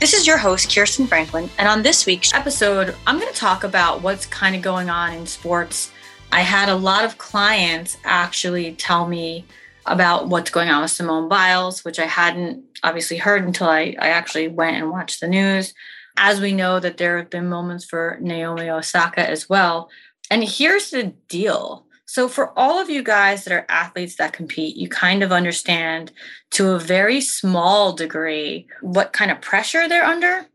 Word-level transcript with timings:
This 0.00 0.14
is 0.14 0.28
your 0.28 0.38
host, 0.38 0.72
Kirsten 0.72 1.08
Franklin, 1.08 1.50
and 1.58 1.66
on 1.66 1.82
this 1.82 2.06
week's 2.06 2.32
episode, 2.32 2.94
I'm 3.04 3.18
going 3.18 3.32
to 3.32 3.36
talk 3.36 3.64
about 3.64 4.00
what's 4.00 4.26
kind 4.26 4.54
of 4.54 4.62
going 4.62 4.88
on 4.88 5.12
in 5.12 5.26
sports. 5.26 5.90
I 6.30 6.42
had 6.42 6.68
a 6.68 6.76
lot 6.76 7.04
of 7.04 7.18
clients 7.18 7.96
actually 8.04 8.74
tell 8.74 9.08
me 9.08 9.44
about 9.86 10.28
what's 10.28 10.50
going 10.50 10.68
on 10.68 10.82
with 10.82 10.92
Simone 10.92 11.28
Biles, 11.28 11.84
which 11.84 11.98
I 11.98 12.04
hadn't 12.04 12.62
obviously 12.84 13.16
heard 13.16 13.44
until 13.44 13.68
I, 13.68 13.96
I 13.98 14.10
actually 14.10 14.46
went 14.46 14.76
and 14.76 14.92
watched 14.92 15.20
the 15.20 15.26
news. 15.26 15.74
As 16.16 16.40
we 16.40 16.52
know, 16.52 16.78
that 16.78 16.98
there 16.98 17.16
have 17.18 17.28
been 17.28 17.48
moments 17.48 17.84
for 17.84 18.18
Naomi 18.20 18.70
Osaka 18.70 19.28
as 19.28 19.48
well. 19.48 19.90
And 20.30 20.44
here's 20.44 20.90
the 20.90 21.12
deal 21.28 21.87
so, 22.10 22.26
for 22.26 22.58
all 22.58 22.80
of 22.80 22.88
you 22.88 23.02
guys 23.02 23.44
that 23.44 23.52
are 23.52 23.66
athletes 23.68 24.16
that 24.16 24.32
compete, 24.32 24.76
you 24.76 24.88
kind 24.88 25.22
of 25.22 25.30
understand 25.30 26.10
to 26.52 26.70
a 26.70 26.78
very 26.78 27.20
small 27.20 27.92
degree 27.92 28.66
what 28.80 29.12
kind 29.12 29.30
of 29.30 29.42
pressure 29.42 29.86
they're 29.86 30.06
under, 30.06 30.46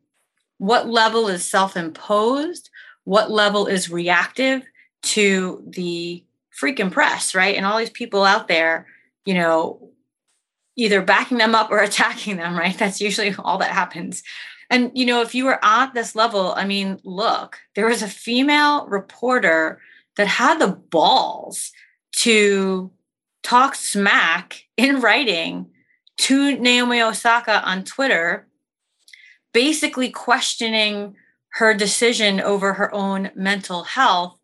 what 0.58 0.90
level 0.90 1.28
is 1.28 1.46
self 1.46 1.78
imposed, 1.78 2.72
what 3.04 3.30
level 3.30 3.68
is 3.68 3.92
reactive 3.92 4.64
to 5.04 5.64
the 5.68 6.24
freaking 6.60 6.92
press, 6.92 7.36
right? 7.36 7.56
And 7.56 7.68
all 7.68 7.78
these 7.78 7.92
people 7.92 8.24
out 8.24 8.48
there, 8.48 8.88
you 9.24 9.36
know, 9.36 9.92
either 10.76 11.04
backing 11.04 11.38
them 11.38 11.54
up 11.54 11.70
or 11.70 11.78
attacking 11.84 12.38
them, 12.38 12.58
right? 12.58 12.76
That's 12.76 13.00
usually 13.00 13.36
all 13.38 13.60
that 13.60 13.74
happens. 13.74 14.24
And, 14.72 14.90
you 14.96 15.06
know, 15.06 15.22
if 15.22 15.36
you 15.36 15.46
were 15.46 15.64
at 15.64 15.94
this 15.94 16.16
level, 16.16 16.56
I 16.56 16.66
mean, 16.66 17.00
look, 17.04 17.60
there 17.76 17.86
was 17.86 18.02
a 18.02 18.08
female 18.08 18.88
reporter 18.88 19.80
that 20.18 20.28
had 20.28 20.60
the 20.60 20.68
balls 20.68 21.72
to 22.18 22.92
talk 23.42 23.76
smack 23.76 24.64
in 24.78 25.02
writing 25.02 25.68
to 26.18 26.58
Naomi 26.58 27.02
Osaka 27.02 27.62
on 27.64 27.84
Twitter, 27.84 28.48
basically 29.54 30.10
questioning 30.10 31.16
her 31.54 31.74
decision 31.74 32.40
over 32.40 32.74
her 32.74 32.94
own 32.94 33.32
mental 33.36 33.84
health 33.84 34.40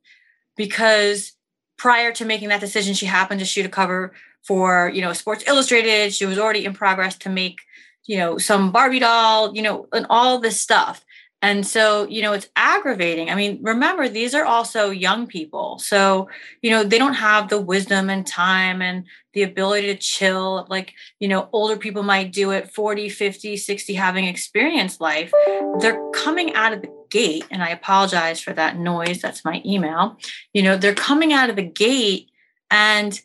because 0.56 1.34
prior 1.78 2.12
to 2.12 2.26
making 2.26 2.50
that 2.50 2.60
decision 2.60 2.94
she 2.94 3.06
happened 3.06 3.40
to 3.40 3.46
shoot 3.46 3.66
a 3.66 3.70
cover 3.70 4.14
for 4.44 4.92
you 4.94 5.02
know 5.02 5.14
sports 5.14 5.44
illustrated. 5.48 6.14
She 6.14 6.26
was 6.26 6.38
already 6.38 6.66
in 6.66 6.74
progress 6.74 7.18
to 7.20 7.30
make 7.30 7.62
you 8.06 8.18
know 8.18 8.38
some 8.38 8.72
barbie 8.72 9.00
doll 9.00 9.56
you 9.56 9.62
know 9.62 9.88
and 9.94 10.06
all 10.10 10.40
this 10.40 10.60
stuff 10.60 11.04
and 11.42 11.66
so, 11.66 12.06
you 12.08 12.22
know, 12.22 12.34
it's 12.34 12.50
aggravating. 12.58 13.30
I 13.30 13.36
mean, 13.36 13.60
remember, 13.62 14.10
these 14.10 14.36
are 14.36 14.44
also 14.44 14.90
young 14.90 15.26
people. 15.26 15.80
So, 15.80 16.30
you 16.62 16.70
know, 16.70 16.84
they 16.84 16.98
don't 16.98 17.14
have 17.14 17.48
the 17.48 17.62
wisdom 17.62 18.10
and 18.10 18.28
time 18.28 18.82
and 18.82 19.06
the 19.34 19.44
ability 19.44 19.88
to 19.88 19.96
chill 19.96 20.68
like, 20.70 20.94
you 21.20 21.30
know, 21.30 21.48
older 21.54 21.78
people 21.78 22.04
might 22.04 22.34
do 22.34 22.52
it 22.52 22.74
40, 22.74 23.08
50, 23.08 23.56
60, 23.56 23.94
having 23.94 24.26
experienced 24.26 25.00
life. 25.00 25.32
They're 25.80 26.02
coming 26.12 26.54
out 26.56 26.74
of 26.74 26.82
the 26.82 26.94
gate, 27.10 27.46
and 27.50 27.64
I 27.64 27.70
apologize 27.70 28.42
for 28.42 28.52
that 28.54 28.78
noise. 28.78 29.22
That's 29.22 29.46
my 29.46 29.62
email. 29.66 30.18
You 30.54 30.64
know, 30.64 30.76
they're 30.76 30.94
coming 30.94 31.32
out 31.32 31.50
of 31.50 31.56
the 31.56 31.64
gate 31.64 32.32
and 32.70 33.20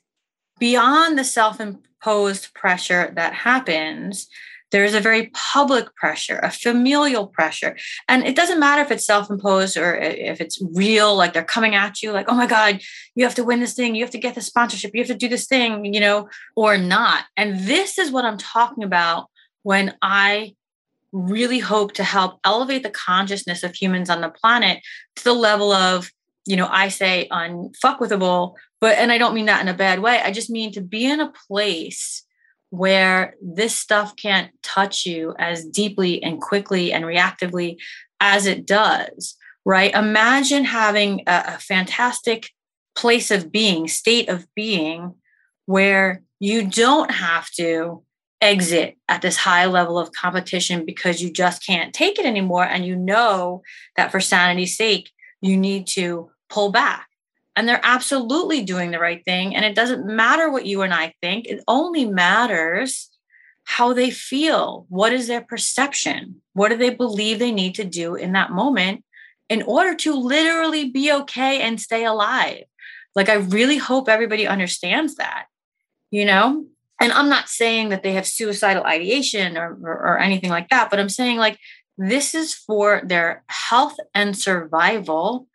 beyond 0.60 1.18
the 1.18 1.24
self 1.24 1.60
imposed 1.60 2.54
pressure 2.54 3.12
that 3.16 3.34
happens 3.34 4.28
there 4.74 4.84
is 4.84 4.94
a 4.94 5.00
very 5.00 5.30
public 5.34 5.94
pressure, 5.94 6.40
a 6.42 6.50
familial 6.50 7.28
pressure. 7.28 7.76
And 8.08 8.26
it 8.26 8.34
doesn't 8.34 8.58
matter 8.58 8.82
if 8.82 8.90
it's 8.90 9.06
self 9.06 9.30
imposed 9.30 9.76
or 9.76 9.94
if 9.94 10.40
it's 10.40 10.60
real, 10.72 11.14
like 11.14 11.32
they're 11.32 11.44
coming 11.44 11.76
at 11.76 12.02
you, 12.02 12.10
like, 12.10 12.26
oh 12.28 12.34
my 12.34 12.48
God, 12.48 12.80
you 13.14 13.24
have 13.24 13.36
to 13.36 13.44
win 13.44 13.60
this 13.60 13.74
thing, 13.74 13.94
you 13.94 14.02
have 14.02 14.10
to 14.10 14.18
get 14.18 14.34
the 14.34 14.40
sponsorship, 14.40 14.90
you 14.92 15.00
have 15.00 15.06
to 15.06 15.14
do 15.14 15.28
this 15.28 15.46
thing, 15.46 15.94
you 15.94 16.00
know, 16.00 16.28
or 16.56 16.76
not. 16.76 17.22
And 17.36 17.60
this 17.60 17.98
is 17.98 18.10
what 18.10 18.24
I'm 18.24 18.36
talking 18.36 18.82
about 18.82 19.30
when 19.62 19.94
I 20.02 20.56
really 21.12 21.60
hope 21.60 21.92
to 21.92 22.02
help 22.02 22.40
elevate 22.42 22.82
the 22.82 22.90
consciousness 22.90 23.62
of 23.62 23.76
humans 23.76 24.10
on 24.10 24.22
the 24.22 24.28
planet 24.28 24.80
to 25.14 25.22
the 25.22 25.34
level 25.34 25.70
of, 25.70 26.10
you 26.46 26.56
know, 26.56 26.66
I 26.68 26.88
say 26.88 27.28
unfuckwithable, 27.30 28.54
but, 28.80 28.98
and 28.98 29.12
I 29.12 29.18
don't 29.18 29.36
mean 29.36 29.46
that 29.46 29.62
in 29.62 29.68
a 29.68 29.72
bad 29.72 30.00
way. 30.00 30.20
I 30.20 30.32
just 30.32 30.50
mean 30.50 30.72
to 30.72 30.80
be 30.80 31.06
in 31.06 31.20
a 31.20 31.32
place 31.46 32.23
where 32.76 33.36
this 33.40 33.78
stuff 33.78 34.16
can't 34.16 34.50
touch 34.62 35.06
you 35.06 35.32
as 35.38 35.64
deeply 35.64 36.20
and 36.22 36.40
quickly 36.40 36.92
and 36.92 37.04
reactively 37.04 37.76
as 38.20 38.46
it 38.46 38.66
does, 38.66 39.36
right? 39.64 39.94
Imagine 39.94 40.64
having 40.64 41.20
a, 41.28 41.44
a 41.54 41.58
fantastic 41.58 42.50
place 42.96 43.30
of 43.30 43.52
being, 43.52 43.86
state 43.86 44.28
of 44.28 44.46
being, 44.56 45.14
where 45.66 46.22
you 46.40 46.66
don't 46.66 47.12
have 47.12 47.48
to 47.52 48.02
exit 48.40 48.96
at 49.08 49.22
this 49.22 49.36
high 49.36 49.66
level 49.66 49.96
of 49.96 50.10
competition 50.10 50.84
because 50.84 51.22
you 51.22 51.32
just 51.32 51.64
can't 51.64 51.94
take 51.94 52.18
it 52.18 52.26
anymore. 52.26 52.64
And 52.64 52.84
you 52.84 52.96
know 52.96 53.62
that 53.96 54.10
for 54.10 54.18
sanity's 54.18 54.76
sake, 54.76 55.12
you 55.40 55.56
need 55.56 55.86
to 55.88 56.30
pull 56.50 56.72
back 56.72 57.06
and 57.56 57.68
they're 57.68 57.80
absolutely 57.82 58.62
doing 58.62 58.90
the 58.90 58.98
right 58.98 59.24
thing. 59.24 59.54
And 59.54 59.64
it 59.64 59.74
doesn't 59.74 60.06
matter 60.06 60.50
what 60.50 60.66
you 60.66 60.82
and 60.82 60.92
I 60.92 61.14
think, 61.20 61.46
it 61.46 61.62
only 61.68 62.04
matters 62.04 63.10
how 63.64 63.92
they 63.92 64.10
feel. 64.10 64.86
What 64.88 65.12
is 65.12 65.26
their 65.26 65.40
perception? 65.40 66.42
What 66.52 66.68
do 66.68 66.76
they 66.76 66.90
believe 66.90 67.38
they 67.38 67.52
need 67.52 67.74
to 67.76 67.84
do 67.84 68.14
in 68.14 68.32
that 68.32 68.50
moment 68.50 69.04
in 69.48 69.62
order 69.62 69.94
to 69.94 70.14
literally 70.14 70.90
be 70.90 71.12
okay 71.12 71.60
and 71.60 71.80
stay 71.80 72.04
alive? 72.04 72.64
Like, 73.14 73.28
I 73.28 73.34
really 73.34 73.78
hope 73.78 74.08
everybody 74.08 74.46
understands 74.46 75.16
that, 75.16 75.46
you 76.10 76.24
know? 76.24 76.66
And 77.00 77.12
I'm 77.12 77.28
not 77.28 77.48
saying 77.48 77.90
that 77.90 78.02
they 78.02 78.12
have 78.12 78.26
suicidal 78.26 78.84
ideation 78.84 79.56
or, 79.56 79.78
or, 79.82 79.92
or 79.92 80.18
anything 80.18 80.50
like 80.50 80.68
that, 80.70 80.90
but 80.90 80.98
I'm 80.98 81.08
saying, 81.08 81.38
like, 81.38 81.58
this 81.96 82.34
is 82.34 82.54
for 82.54 83.02
their 83.04 83.44
health 83.46 83.96
and 84.14 84.36
survival 84.36 85.46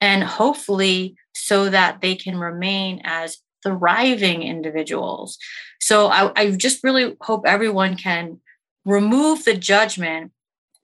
and 0.00 0.22
hopefully 0.22 1.16
so 1.38 1.70
that 1.70 2.00
they 2.00 2.14
can 2.14 2.38
remain 2.38 3.00
as 3.04 3.38
thriving 3.62 4.42
individuals. 4.42 5.38
So 5.80 6.08
I, 6.08 6.32
I 6.36 6.50
just 6.52 6.82
really 6.84 7.16
hope 7.20 7.44
everyone 7.46 7.96
can 7.96 8.40
remove 8.84 9.44
the 9.44 9.56
judgment, 9.56 10.32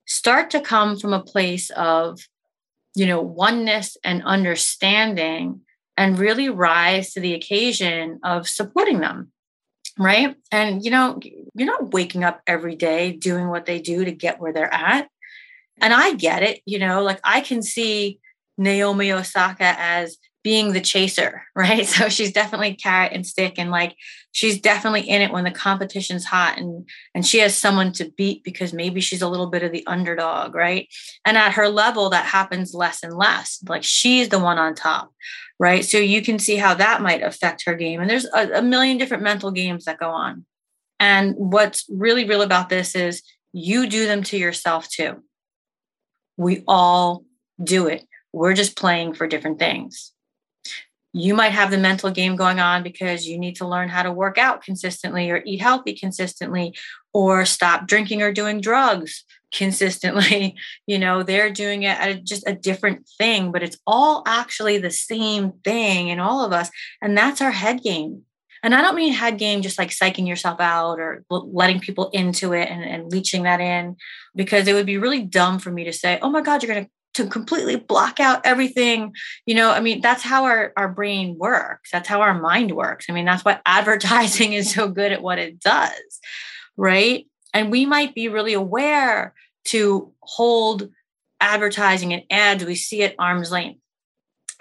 start 0.06 0.50
to 0.50 0.60
come 0.60 0.98
from 0.98 1.12
a 1.12 1.22
place 1.22 1.70
of, 1.70 2.20
you 2.94 3.06
know, 3.06 3.20
oneness 3.20 3.96
and 4.04 4.22
understanding, 4.24 5.60
and 5.96 6.18
really 6.18 6.48
rise 6.48 7.12
to 7.12 7.20
the 7.20 7.34
occasion 7.34 8.18
of 8.24 8.48
supporting 8.48 9.00
them. 9.00 9.30
Right. 9.96 10.34
And, 10.50 10.84
you 10.84 10.90
know, 10.90 11.20
you're 11.54 11.66
not 11.66 11.92
waking 11.92 12.24
up 12.24 12.40
every 12.48 12.74
day 12.74 13.12
doing 13.12 13.48
what 13.48 13.64
they 13.64 13.78
do 13.80 14.04
to 14.04 14.10
get 14.10 14.40
where 14.40 14.52
they're 14.52 14.74
at. 14.74 15.08
And 15.80 15.94
I 15.94 16.14
get 16.14 16.42
it, 16.42 16.62
you 16.66 16.80
know, 16.80 17.02
like 17.02 17.20
I 17.22 17.40
can 17.40 17.62
see 17.62 18.18
Naomi 18.58 19.12
Osaka 19.12 19.74
as 19.78 20.18
being 20.44 20.72
the 20.72 20.80
chaser, 20.80 21.42
right? 21.56 21.86
So 21.86 22.08
she's 22.08 22.30
definitely 22.30 22.74
carrot 22.74 23.12
and 23.12 23.26
stick 23.26 23.54
and 23.58 23.70
like 23.70 23.96
she's 24.30 24.60
definitely 24.60 25.08
in 25.08 25.22
it 25.22 25.32
when 25.32 25.42
the 25.42 25.50
competition's 25.50 26.24
hot 26.24 26.58
and 26.58 26.88
and 27.14 27.26
she 27.26 27.38
has 27.38 27.56
someone 27.56 27.90
to 27.94 28.12
beat 28.16 28.44
because 28.44 28.72
maybe 28.72 29.00
she's 29.00 29.22
a 29.22 29.28
little 29.28 29.48
bit 29.48 29.64
of 29.64 29.72
the 29.72 29.84
underdog, 29.88 30.54
right? 30.54 30.86
And 31.24 31.36
at 31.36 31.54
her 31.54 31.68
level 31.68 32.10
that 32.10 32.26
happens 32.26 32.74
less 32.74 33.02
and 33.02 33.16
less. 33.16 33.58
Like 33.68 33.82
she's 33.82 34.28
the 34.28 34.38
one 34.38 34.58
on 34.58 34.74
top, 34.74 35.10
right? 35.58 35.84
So 35.84 35.98
you 35.98 36.22
can 36.22 36.38
see 36.38 36.56
how 36.56 36.74
that 36.74 37.02
might 37.02 37.22
affect 37.22 37.64
her 37.66 37.74
game 37.74 38.00
and 38.00 38.08
there's 38.08 38.26
a, 38.26 38.58
a 38.58 38.62
million 38.62 38.98
different 38.98 39.24
mental 39.24 39.50
games 39.50 39.86
that 39.86 39.98
go 39.98 40.10
on. 40.10 40.44
And 41.00 41.34
what's 41.36 41.84
really 41.88 42.24
real 42.24 42.42
about 42.42 42.68
this 42.68 42.94
is 42.94 43.22
you 43.52 43.88
do 43.88 44.06
them 44.06 44.22
to 44.24 44.36
yourself 44.36 44.88
too. 44.88 45.22
We 46.36 46.64
all 46.66 47.24
do 47.62 47.86
it. 47.86 48.04
We're 48.32 48.54
just 48.54 48.76
playing 48.76 49.14
for 49.14 49.28
different 49.28 49.60
things 49.60 50.13
you 51.16 51.32
might 51.32 51.52
have 51.52 51.70
the 51.70 51.78
mental 51.78 52.10
game 52.10 52.34
going 52.34 52.58
on 52.58 52.82
because 52.82 53.24
you 53.24 53.38
need 53.38 53.54
to 53.54 53.68
learn 53.68 53.88
how 53.88 54.02
to 54.02 54.10
work 54.10 54.36
out 54.36 54.64
consistently 54.64 55.30
or 55.30 55.42
eat 55.46 55.60
healthy 55.60 55.94
consistently 55.94 56.74
or 57.12 57.44
stop 57.44 57.86
drinking 57.86 58.20
or 58.20 58.32
doing 58.32 58.60
drugs 58.60 59.24
consistently. 59.54 60.56
You 60.86 60.98
know 60.98 61.22
they're 61.22 61.50
doing 61.50 61.84
it 61.84 61.98
at 61.98 62.24
just 62.24 62.46
a 62.46 62.52
different 62.52 63.08
thing 63.16 63.52
but 63.52 63.62
it's 63.62 63.78
all 63.86 64.22
actually 64.26 64.78
the 64.78 64.90
same 64.90 65.52
thing 65.64 66.08
in 66.08 66.18
all 66.18 66.44
of 66.44 66.52
us 66.52 66.68
and 67.00 67.16
that's 67.16 67.40
our 67.40 67.52
head 67.52 67.82
game. 67.82 68.22
And 68.62 68.74
i 68.74 68.82
don't 68.82 68.96
mean 68.96 69.12
head 69.12 69.38
game 69.38 69.62
just 69.62 69.78
like 69.78 69.90
psyching 69.90 70.26
yourself 70.26 70.60
out 70.60 70.98
or 70.98 71.24
letting 71.30 71.80
people 71.80 72.10
into 72.10 72.52
it 72.54 72.68
and, 72.68 72.82
and 72.82 73.12
leeching 73.12 73.44
that 73.44 73.60
in 73.60 73.96
because 74.34 74.66
it 74.66 74.74
would 74.74 74.86
be 74.86 74.98
really 74.98 75.22
dumb 75.22 75.58
for 75.58 75.70
me 75.70 75.84
to 75.84 75.92
say 75.92 76.18
oh 76.22 76.30
my 76.30 76.40
god 76.40 76.62
you're 76.62 76.74
going 76.74 76.84
to 76.84 76.90
to 77.14 77.26
completely 77.26 77.76
block 77.76 78.20
out 78.20 78.44
everything. 78.44 79.14
You 79.46 79.54
know 79.54 79.70
i 79.70 79.80
mean 79.80 80.00
that's 80.00 80.22
how 80.22 80.44
our, 80.44 80.72
our 80.76 80.88
brain 80.88 81.36
works. 81.38 81.90
That's 81.90 82.08
how 82.08 82.20
our 82.20 82.38
mind 82.38 82.72
works. 82.72 83.06
I 83.08 83.12
mean 83.12 83.24
that's 83.24 83.44
why 83.44 83.60
advertising 83.66 84.52
is 84.52 84.72
so 84.72 84.88
good 84.88 85.12
at 85.12 85.22
what 85.22 85.38
it 85.38 85.60
does 85.60 86.20
right? 86.76 87.26
And 87.52 87.70
we 87.70 87.86
might 87.86 88.14
be 88.14 88.28
really 88.28 88.52
aware 88.52 89.34
to 89.66 90.12
hold 90.20 90.90
advertising 91.40 92.12
and 92.12 92.22
ads. 92.30 92.64
We 92.64 92.74
see 92.74 93.02
at 93.02 93.14
arm's 93.18 93.52
length. 93.52 93.80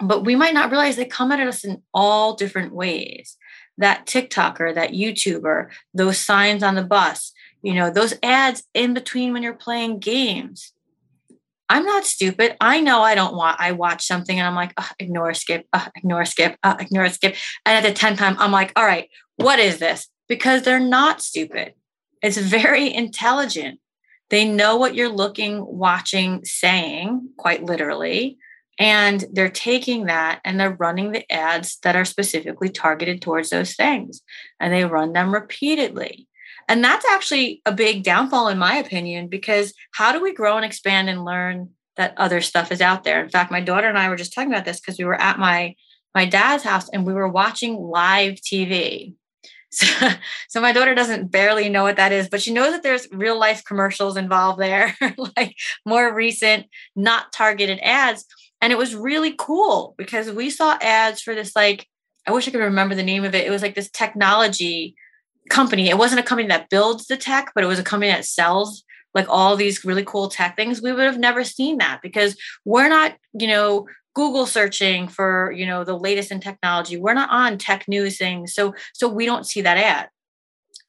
But 0.00 0.24
we 0.24 0.34
might 0.34 0.54
not 0.54 0.70
realize 0.70 0.96
they 0.96 1.04
come 1.04 1.32
at 1.32 1.40
us 1.40 1.64
in 1.64 1.82
all 1.92 2.34
different 2.34 2.74
ways. 2.74 3.36
That 3.78 4.06
tiktoker 4.06 4.72
that 4.74 4.92
youtuber 4.92 5.70
those 5.94 6.18
signs 6.18 6.62
on 6.62 6.76
the 6.76 6.84
bus 6.84 7.32
you 7.60 7.74
know 7.74 7.90
those 7.90 8.14
ads 8.22 8.62
in 8.72 8.94
between 8.94 9.32
when 9.32 9.42
you're 9.42 9.52
playing 9.52 9.98
games 9.98 10.73
I'm 11.68 11.84
not 11.84 12.04
stupid. 12.04 12.56
I 12.60 12.80
know 12.80 13.02
I 13.02 13.14
don't 13.14 13.34
want, 13.34 13.60
I 13.60 13.72
watch 13.72 14.06
something 14.06 14.38
and 14.38 14.46
I'm 14.46 14.54
like, 14.54 14.74
ignore, 14.98 15.32
skip, 15.34 15.66
ignore, 15.96 16.24
skip, 16.24 16.56
ignore, 16.64 17.08
skip. 17.08 17.36
And 17.64 17.84
at 17.84 17.88
the 17.88 17.98
10th 17.98 18.18
time, 18.18 18.36
I'm 18.38 18.52
like, 18.52 18.72
all 18.76 18.84
right, 18.84 19.08
what 19.36 19.58
is 19.58 19.78
this? 19.78 20.08
Because 20.28 20.62
they're 20.62 20.78
not 20.78 21.22
stupid. 21.22 21.74
It's 22.22 22.38
very 22.38 22.92
intelligent. 22.92 23.80
They 24.30 24.44
know 24.44 24.76
what 24.76 24.94
you're 24.94 25.08
looking, 25.08 25.64
watching, 25.66 26.44
saying, 26.44 27.28
quite 27.36 27.64
literally. 27.64 28.38
And 28.78 29.24
they're 29.32 29.48
taking 29.48 30.06
that 30.06 30.40
and 30.44 30.58
they're 30.58 30.76
running 30.76 31.12
the 31.12 31.30
ads 31.30 31.78
that 31.82 31.96
are 31.96 32.04
specifically 32.04 32.68
targeted 32.68 33.22
towards 33.22 33.50
those 33.50 33.74
things. 33.74 34.22
And 34.58 34.72
they 34.72 34.84
run 34.84 35.12
them 35.12 35.32
repeatedly. 35.32 36.26
And 36.68 36.82
that's 36.82 37.06
actually 37.06 37.60
a 37.66 37.72
big 37.72 38.02
downfall, 38.02 38.48
in 38.48 38.58
my 38.58 38.76
opinion, 38.76 39.28
because 39.28 39.74
how 39.92 40.12
do 40.12 40.22
we 40.22 40.34
grow 40.34 40.56
and 40.56 40.64
expand 40.64 41.08
and 41.08 41.24
learn 41.24 41.70
that 41.96 42.14
other 42.16 42.40
stuff 42.40 42.72
is 42.72 42.80
out 42.80 43.04
there? 43.04 43.22
In 43.22 43.30
fact, 43.30 43.50
my 43.50 43.60
daughter 43.60 43.88
and 43.88 43.98
I 43.98 44.08
were 44.08 44.16
just 44.16 44.34
talking 44.34 44.52
about 44.52 44.64
this 44.64 44.80
because 44.80 44.98
we 44.98 45.04
were 45.04 45.20
at 45.20 45.38
my 45.38 45.74
my 46.14 46.24
dad's 46.24 46.62
house 46.62 46.88
and 46.90 47.04
we 47.04 47.12
were 47.12 47.28
watching 47.28 47.76
live 47.76 48.34
TV. 48.34 49.14
So, 49.76 50.08
so 50.48 50.60
my 50.60 50.70
daughter 50.70 50.94
doesn't 50.94 51.32
barely 51.32 51.68
know 51.68 51.82
what 51.82 51.96
that 51.96 52.12
is, 52.12 52.28
but 52.28 52.40
she 52.40 52.52
knows 52.52 52.70
that 52.70 52.84
there's 52.84 53.08
real 53.10 53.36
life 53.36 53.64
commercials 53.64 54.16
involved 54.16 54.60
there, 54.60 54.96
like 55.36 55.56
more 55.84 56.14
recent, 56.14 56.66
not 56.94 57.32
targeted 57.32 57.80
ads. 57.82 58.24
And 58.60 58.72
it 58.72 58.78
was 58.78 58.94
really 58.94 59.34
cool 59.36 59.96
because 59.98 60.30
we 60.30 60.48
saw 60.50 60.78
ads 60.80 61.22
for 61.22 61.34
this, 61.34 61.56
like, 61.56 61.88
I 62.24 62.30
wish 62.30 62.46
I 62.46 62.52
could 62.52 62.60
remember 62.60 62.94
the 62.94 63.02
name 63.02 63.24
of 63.24 63.34
it. 63.34 63.48
It 63.48 63.50
was 63.50 63.62
like 63.62 63.74
this 63.74 63.90
technology 63.90 64.94
company. 65.50 65.88
It 65.88 65.98
wasn't 65.98 66.20
a 66.20 66.24
company 66.24 66.48
that 66.48 66.70
builds 66.70 67.06
the 67.06 67.16
tech, 67.16 67.52
but 67.54 67.64
it 67.64 67.68
was 67.68 67.78
a 67.78 67.84
company 67.84 68.10
that 68.10 68.24
sells 68.24 68.84
like 69.14 69.26
all 69.28 69.56
these 69.56 69.84
really 69.84 70.04
cool 70.04 70.28
tech 70.28 70.56
things. 70.56 70.82
We 70.82 70.92
would 70.92 71.04
have 71.04 71.18
never 71.18 71.44
seen 71.44 71.78
that 71.78 72.00
because 72.02 72.36
we're 72.64 72.88
not, 72.88 73.14
you 73.32 73.46
know, 73.46 73.86
Google 74.14 74.46
searching 74.46 75.08
for, 75.08 75.52
you 75.52 75.66
know, 75.66 75.84
the 75.84 75.98
latest 75.98 76.30
in 76.30 76.40
technology. 76.40 76.96
We're 76.96 77.14
not 77.14 77.30
on 77.30 77.58
tech 77.58 77.86
news 77.88 78.18
things. 78.18 78.54
So 78.54 78.74
so 78.92 79.08
we 79.08 79.26
don't 79.26 79.46
see 79.46 79.60
that 79.62 79.76
ad. 79.76 80.08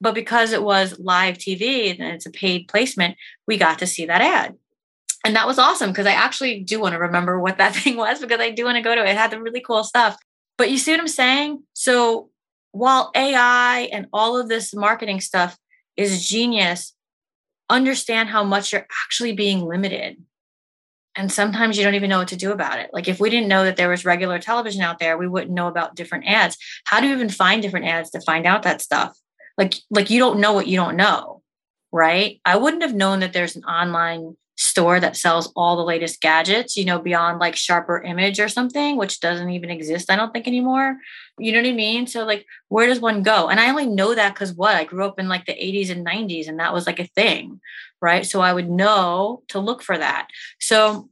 But 0.02 0.16
because 0.16 0.52
it 0.52 0.63
was 0.63 1.00
live 1.00 1.38
TV 1.38 1.92
and 1.92 2.13
it's 2.13 2.25
a 2.25 2.31
paid 2.31 2.68
placement, 2.68 3.18
we 3.48 3.57
got 3.57 3.80
to 3.80 3.88
see 3.88 4.06
that 4.06 4.22
ad. 4.22 4.56
And 5.25 5.36
that 5.36 5.48
was 5.48 5.57
awesome 5.57 5.90
because 5.90 6.06
I 6.06 6.12
actually 6.12 6.60
do 6.60 6.80
want 6.80 6.94
to 6.94 7.00
remember 7.00 7.40
what 7.40 7.57
that 7.57 7.75
thing 7.75 7.98
was 7.98 8.19
because 8.19 8.40
I 8.40 8.52
do 8.52 8.66
want 8.66 8.75
to 8.75 8.84
go 8.84 8.94
to 8.94 9.02
it. 9.02 9.10
It 9.10 9.18
had 9.18 9.31
the 9.31 9.42
really 9.42 9.62
cool 9.62 9.84
stuff. 9.84 10.18
But 10.57 10.69
you 10.69 10.78
see 10.78 10.92
what 10.92 11.02
I'm 11.02 11.07
saying? 11.07 11.63
So 11.74 12.30
while 12.75 13.10
AI 13.16 13.89
and 13.94 14.07
all 14.12 14.38
of 14.38 14.50
this 14.50 14.74
marketing 14.75 15.22
stuff 15.22 15.57
is 15.95 16.27
genius, 16.27 16.94
understand 17.69 18.27
how 18.30 18.44
much 18.44 18.74
you're 18.74 18.86
actually 19.06 19.31
being 19.31 19.62
limited. 19.62 20.22
And 21.16 21.31
sometimes 21.31 21.77
you 21.77 21.86
don't 21.86 21.95
even 21.95 22.10
know 22.10 22.19
what 22.19 22.27
to 22.27 22.36
do 22.36 22.51
about 22.51 22.80
it. 22.80 22.89
Like 22.92 23.07
if 23.07 23.22
we 23.22 23.30
didn't 23.30 23.48
know 23.48 23.63
that 23.63 23.77
there 23.77 23.88
was 23.88 24.04
regular 24.04 24.39
television 24.39 24.81
out 24.81 25.00
there, 25.00 25.18
we 25.18 25.27
wouldn't 25.27 25.54
know 25.54 25.68
about 25.68 25.95
different 25.95 26.25
ads. 26.27 26.57
How 26.83 27.00
do 27.00 27.07
you 27.07 27.13
even 27.13 27.30
find 27.30 27.62
different 27.62 27.86
ads 27.86 28.10
to 28.10 28.19
find 28.19 28.45
out 28.45 28.63
that 28.63 28.81
stuff? 28.81 29.18
Like 29.57 29.75
like 29.89 30.10
you 30.10 30.19
don't 30.19 30.42
know 30.42 30.51
what 30.51 30.68
you 30.68 30.75
don't 30.75 30.98
know, 30.98 31.42
right? 31.94 32.42
I 32.44 32.57
wouldn't 32.57 32.83
have 32.83 32.94
known 32.94 33.21
that 33.21 33.31
there's 33.31 33.56
an 33.56 33.63
online 33.63 34.36
store 34.57 35.00
that 35.00 35.16
sells 35.16 35.51
all 35.56 35.78
the 35.78 35.83
latest 35.83 36.21
gadgets, 36.21 36.75
you 36.75 36.83
know, 36.86 37.00
beyond 37.00 37.39
like 37.39 37.56
sharper 37.56 38.01
image 38.01 38.39
or 38.39 38.50
something, 38.50 38.98
which 38.98 39.21
doesn't 39.21 39.50
even 39.50 39.69
exist, 39.69 40.12
I 40.12 40.16
don't 40.16 40.33
think 40.33 40.48
anymore. 40.48 40.98
You 41.38 41.52
know 41.52 41.60
what 41.60 41.68
I 41.68 41.74
mean? 41.74 42.08
So, 42.08 42.26
like, 42.26 42.46
where 42.70 42.88
does 42.88 43.00
one 43.00 43.24
go? 43.24 43.50
And 43.50 43.60
I 43.60 43.70
only 43.70 43.86
know 43.86 44.16
that 44.16 44.34
because 44.34 44.54
what? 44.54 44.76
I 44.76 44.84
grew 44.84 45.06
up 45.06 45.20
in 45.20 45.28
like 45.28 45.46
the 45.46 45.54
80s 45.54 45.90
and 45.90 46.06
90s, 46.06 46.48
and 46.48 46.60
that 46.60 46.74
was 46.74 46.88
like 46.88 47.00
a 47.00 47.08
thing, 47.08 47.60
right? 48.02 48.26
So 48.26 48.42
I 48.42 48.54
would 48.54 48.70
know 48.70 49.44
to 49.50 49.60
look 49.60 49.84
for 49.84 49.98
that. 49.98 50.28
So, 50.60 51.10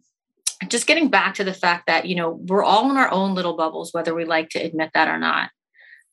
just 0.70 0.88
getting 0.88 1.10
back 1.10 1.36
to 1.36 1.44
the 1.44 1.54
fact 1.54 1.88
that, 1.88 2.06
you 2.06 2.16
know, 2.16 2.40
we're 2.48 2.64
all 2.64 2.90
in 2.90 2.96
our 2.96 3.12
own 3.12 3.36
little 3.36 3.58
bubbles, 3.58 3.94
whether 3.94 4.16
we 4.16 4.24
like 4.24 4.50
to 4.50 4.60
admit 4.60 4.92
that 4.94 5.10
or 5.10 5.18
not. 5.18 5.50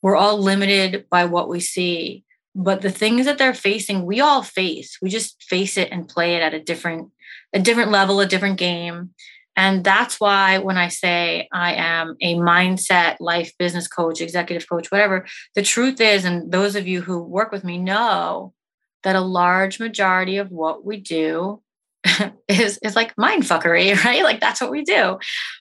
We're 0.03 0.17
all 0.17 0.39
limited 0.39 1.07
by 1.11 1.27
what 1.27 1.49
we 1.49 1.61
see 1.61 2.25
but 2.53 2.83
the 2.83 2.91
things 2.91 3.27
that 3.27 3.39
they're 3.39 3.55
facing 3.55 4.05
we 4.05 4.21
all 4.21 4.43
face 4.43 4.99
we 5.01 5.09
just 5.09 5.41
face 5.45 5.77
it 5.77 5.89
and 5.93 6.09
play 6.09 6.35
it 6.35 6.43
at 6.43 6.53
a 6.53 6.59
different 6.59 7.09
a 7.53 7.59
different 7.59 7.91
level, 7.91 8.21
a 8.21 8.27
different 8.27 8.59
game. 8.59 9.11
And 9.57 9.85
that's 9.85 10.21
why 10.21 10.59
when 10.59 10.77
I 10.77 10.89
say 10.89 11.49
I 11.53 11.75
am 11.75 12.17
a 12.21 12.37
mindset, 12.37 13.17
life, 13.21 13.53
business 13.59 13.89
coach, 13.89 14.21
executive 14.21 14.69
coach, 14.69 14.91
whatever, 14.91 15.27
the 15.55 15.63
truth 15.63 16.01
is, 16.01 16.25
and 16.25 16.51
those 16.51 16.77
of 16.77 16.87
you 16.87 17.03
who 17.03 17.23
work 17.23 17.53
with 17.53 17.65
me 17.65 17.79
know 17.79 18.55
that 19.03 19.17
a 19.17 19.21
large 19.21 19.81
majority 19.81 20.37
of 20.37 20.51
what 20.51 20.85
we 20.85 20.99
do 20.99 21.63
is, 22.49 22.79
is 22.83 22.97
like 22.97 23.17
mind 23.19 23.43
fuckery, 23.43 23.95
right? 24.05 24.23
Like 24.23 24.41
that's 24.41 24.61
what 24.61 24.71
we 24.71 24.83
do, 24.83 25.19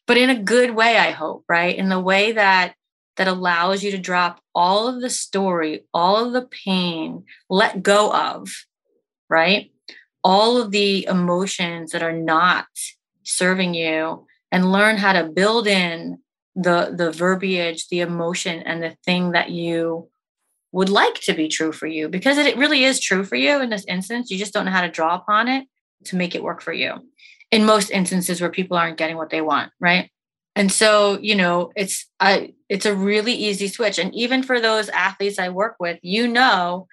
but 0.08 0.18
in 0.18 0.30
a 0.30 0.42
good 0.42 0.76
way, 0.76 0.98
I 0.98 1.12
hope, 1.12 1.44
right? 1.50 1.76
In 1.76 1.90
the 1.90 2.00
way 2.00 2.32
that 2.34 2.76
that 3.18 3.28
allows 3.28 3.84
you 3.84 3.92
to 3.92 3.98
drop 3.98 4.40
all 4.56 4.88
of 4.88 5.02
the 5.02 5.10
story, 5.10 5.84
all 5.94 6.26
of 6.26 6.32
the 6.32 6.48
pain, 6.48 7.26
let 7.50 7.84
go 7.84 8.14
of, 8.14 8.50
right? 9.30 9.72
all 10.24 10.58
of 10.58 10.72
the 10.72 11.06
emotions 11.06 11.92
that 11.92 12.04
are 12.04 12.14
not 12.14 12.68
serving 13.24 13.74
you 13.74 14.26
and 14.52 14.72
learn 14.72 14.98
how 14.98 15.14
to 15.14 15.30
build 15.30 15.68
in 15.68 16.20
the 16.56 16.94
the 16.96 17.12
verbiage 17.12 17.88
the 17.90 18.00
emotion 18.00 18.62
and 18.64 18.82
the 18.82 18.96
thing 19.06 19.32
that 19.32 19.50
you 19.50 20.10
would 20.72 20.90
like 20.90 21.16
to 21.16 21.34
be 21.34 21.48
true 21.48 21.72
for 21.72 21.88
you 21.88 22.10
because 22.10 22.38
it 22.38 22.58
really 22.58 22.84
is 22.84 23.00
true 23.00 23.24
for 23.24 23.36
you 23.36 23.62
in 23.62 23.70
this 23.70 23.86
instance 23.88 24.30
you 24.30 24.38
just 24.38 24.54
don't 24.54 24.66
know 24.66 24.72
how 24.72 24.82
to 24.82 24.90
draw 24.90 25.16
upon 25.16 25.48
it 25.48 25.68
to 26.04 26.16
make 26.16 26.36
it 26.36 26.44
work 26.44 26.62
for 26.62 26.74
you 26.74 26.94
in 27.52 27.66
most 27.66 27.92
instances 27.92 28.42
where 28.42 28.50
people 28.50 28.78
aren't 28.78 28.98
getting 28.98 29.16
what 29.16 29.30
they 29.30 29.42
want 29.42 29.72
right 29.80 30.10
and 30.56 30.72
so 30.72 31.20
you 31.22 31.36
know 31.36 31.72
it's 31.76 32.08
a 32.22 32.54
it's 32.68 32.86
a 32.86 32.96
really 32.96 33.34
easy 33.34 33.68
switch 33.68 34.00
and 34.00 34.14
even 34.16 34.42
for 34.42 34.60
those 34.60 34.90
athletes 34.90 35.40
i 35.40 35.50
work 35.50 35.76
with 35.80 36.00
you 36.02 36.28
know 36.28 36.88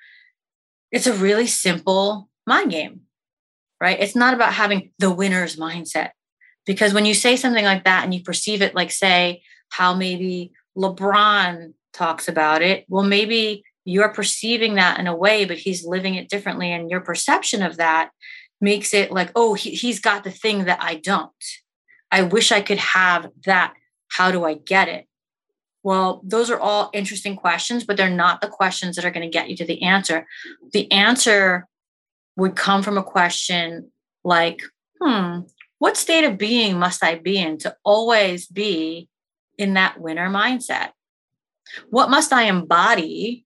it's 0.93 1.07
a 1.07 1.15
really 1.15 1.47
simple 1.47 2.29
mind 2.47 2.71
game 2.71 3.01
right? 3.81 3.99
It's 4.01 4.17
not 4.17 4.35
about 4.35 4.55
having 4.55 4.93
the 4.99 5.11
winner's 5.11 5.57
mindset. 5.57 6.11
Because 6.67 6.93
when 6.93 7.07
you 7.07 7.15
say 7.15 7.37
something 7.37 7.65
like 7.65 7.85
that 7.85 8.05
and 8.05 8.13
you 8.13 8.23
perceive 8.23 8.61
it 8.61 8.75
like, 8.75 8.91
say, 8.91 9.43
how 9.71 9.95
maybe 9.95 10.53
LeBron 10.77 11.73
talks 11.93 12.29
about 12.29 12.61
it, 12.63 12.85
well, 12.89 13.05
maybe 13.05 13.65
you're 13.85 14.09
perceiving 14.09 14.75
that 14.75 14.99
in 14.99 15.07
a 15.07 15.17
way, 15.17 15.45
but 15.45 15.59
he's 15.59 15.87
living 15.87 16.17
it 16.17 16.29
differently. 16.29 16.73
And 16.73 16.91
your 16.91 17.01
perception 17.01 17.63
of 17.63 17.77
that 17.77 18.11
makes 18.61 18.93
it 18.93 19.13
like, 19.13 19.31
oh, 19.37 19.55
he, 19.55 19.71
he's 19.71 20.01
got 20.01 20.25
the 20.25 20.31
thing 20.31 20.65
that 20.65 20.83
I 20.83 20.97
don't. 20.97 21.31
I 22.11 22.23
wish 22.23 22.51
I 22.51 22.61
could 22.61 22.79
have 22.79 23.31
that. 23.45 23.75
How 24.09 24.31
do 24.31 24.45
I 24.45 24.55
get 24.55 24.89
it? 24.89 25.07
Well, 25.83 26.21
those 26.25 26.51
are 26.51 26.59
all 26.59 26.91
interesting 26.93 27.37
questions, 27.37 27.85
but 27.85 27.97
they're 27.97 28.11
not 28.11 28.41
the 28.41 28.49
questions 28.49 28.97
that 28.97 29.05
are 29.05 29.11
going 29.13 29.29
to 29.29 29.33
get 29.33 29.49
you 29.49 29.57
to 29.59 29.65
the 29.65 29.83
answer. 29.83 30.27
The 30.73 30.91
answer 30.91 31.69
would 32.37 32.57
come 32.57 32.83
from 32.83 32.99
a 32.99 33.05
question 33.05 33.93
like, 34.25 34.63
hmm, 35.01 35.41
what 35.79 35.97
state 35.97 36.25
of 36.25 36.39
being 36.39 36.79
must 36.79 37.05
I 37.05 37.17
be 37.17 37.39
in 37.39 37.59
to 37.59 37.77
always 37.85 38.47
be 38.47 39.09
in 39.59 39.75
that 39.75 40.01
winner 40.01 40.29
mindset? 40.29 40.91
What 41.91 42.11
must 42.11 42.33
I 42.33 42.45
embody 42.45 43.45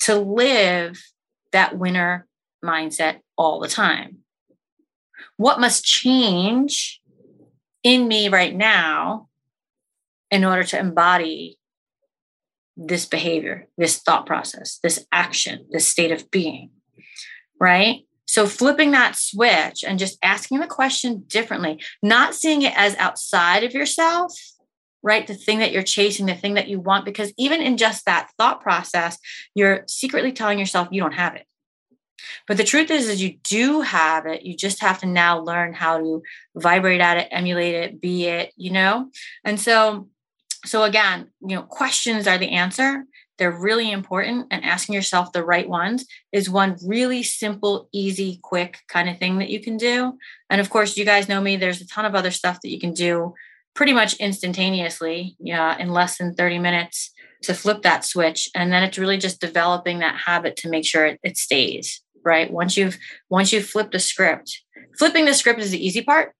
to 0.00 0.16
live 0.16 1.00
that 1.52 1.78
winner 1.78 2.26
mindset 2.64 3.20
all 3.36 3.60
the 3.60 3.68
time? 3.68 4.18
What 5.36 5.60
must 5.60 5.84
change 5.84 7.00
in 7.82 8.08
me 8.08 8.28
right 8.28 8.54
now 8.54 9.28
in 10.30 10.44
order 10.44 10.64
to 10.64 10.78
embody 10.78 11.58
this 12.76 13.06
behavior, 13.06 13.68
this 13.76 13.98
thought 13.98 14.26
process, 14.26 14.78
this 14.82 15.06
action, 15.12 15.66
this 15.70 15.88
state 15.88 16.10
of 16.10 16.30
being? 16.30 16.70
right? 17.62 18.00
So 18.32 18.46
flipping 18.46 18.92
that 18.92 19.14
switch 19.14 19.84
and 19.86 19.98
just 19.98 20.16
asking 20.22 20.60
the 20.60 20.66
question 20.66 21.24
differently, 21.26 21.82
not 22.02 22.34
seeing 22.34 22.62
it 22.62 22.72
as 22.74 22.96
outside 22.96 23.62
of 23.62 23.74
yourself, 23.74 24.32
right? 25.02 25.26
The 25.26 25.34
thing 25.34 25.58
that 25.58 25.70
you're 25.70 25.82
chasing, 25.82 26.24
the 26.24 26.34
thing 26.34 26.54
that 26.54 26.66
you 26.66 26.80
want, 26.80 27.04
because 27.04 27.34
even 27.36 27.60
in 27.60 27.76
just 27.76 28.06
that 28.06 28.30
thought 28.38 28.62
process, 28.62 29.18
you're 29.54 29.84
secretly 29.86 30.32
telling 30.32 30.58
yourself 30.58 30.88
you 30.90 31.02
don't 31.02 31.12
have 31.12 31.34
it. 31.34 31.44
But 32.48 32.56
the 32.56 32.64
truth 32.64 32.90
is, 32.90 33.06
is 33.10 33.22
you 33.22 33.36
do 33.44 33.82
have 33.82 34.24
it. 34.24 34.44
You 34.44 34.56
just 34.56 34.80
have 34.80 35.00
to 35.00 35.06
now 35.06 35.38
learn 35.38 35.74
how 35.74 35.98
to 35.98 36.22
vibrate 36.56 37.02
at 37.02 37.18
it, 37.18 37.28
emulate 37.30 37.74
it, 37.74 38.00
be 38.00 38.28
it, 38.28 38.54
you 38.56 38.72
know? 38.72 39.10
And 39.44 39.60
so, 39.60 40.08
so 40.64 40.84
again, 40.84 41.28
you 41.46 41.54
know, 41.56 41.64
questions 41.64 42.26
are 42.26 42.38
the 42.38 42.52
answer. 42.52 43.04
They're 43.42 43.50
really 43.50 43.90
important. 43.90 44.46
And 44.52 44.64
asking 44.64 44.94
yourself 44.94 45.32
the 45.32 45.42
right 45.42 45.68
ones 45.68 46.06
is 46.30 46.48
one 46.48 46.76
really 46.86 47.24
simple, 47.24 47.88
easy, 47.92 48.38
quick 48.40 48.78
kind 48.86 49.08
of 49.08 49.18
thing 49.18 49.38
that 49.38 49.50
you 49.50 49.58
can 49.58 49.76
do. 49.76 50.16
And 50.48 50.60
of 50.60 50.70
course, 50.70 50.96
you 50.96 51.04
guys 51.04 51.28
know 51.28 51.40
me, 51.40 51.56
there's 51.56 51.80
a 51.80 51.86
ton 51.88 52.04
of 52.04 52.14
other 52.14 52.30
stuff 52.30 52.60
that 52.60 52.70
you 52.70 52.78
can 52.78 52.92
do 52.92 53.34
pretty 53.74 53.92
much 53.92 54.14
instantaneously, 54.20 55.34
yeah, 55.40 55.76
in 55.76 55.88
less 55.88 56.18
than 56.18 56.34
30 56.34 56.60
minutes 56.60 57.12
to 57.42 57.52
flip 57.52 57.82
that 57.82 58.04
switch. 58.04 58.48
And 58.54 58.72
then 58.72 58.84
it's 58.84 58.96
really 58.96 59.18
just 59.18 59.40
developing 59.40 59.98
that 59.98 60.20
habit 60.24 60.54
to 60.58 60.70
make 60.70 60.86
sure 60.86 61.04
it, 61.04 61.18
it 61.24 61.36
stays 61.36 62.00
right 62.24 62.52
once 62.52 62.76
you've 62.76 62.96
once 63.30 63.52
you've 63.52 63.66
flipped 63.66 63.90
the 63.90 63.98
script 63.98 64.62
flipping 64.96 65.24
the 65.24 65.34
script 65.34 65.58
is 65.58 65.72
the 65.72 65.84
easy 65.84 66.00
part 66.00 66.32